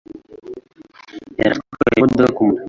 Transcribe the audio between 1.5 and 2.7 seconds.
atwaye imodoka kumuhanda.